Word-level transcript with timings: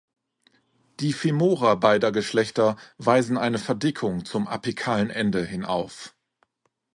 Die 0.99 1.13
Femora 1.13 1.75
beider 1.75 2.11
Geschlechter 2.11 2.75
weisen 2.97 3.37
eine 3.37 3.59
Verdickung 3.59 4.25
zum 4.25 4.47
apikalen 4.47 5.11
Ende 5.11 5.45
hin 5.45 5.63
auf. 5.63 6.15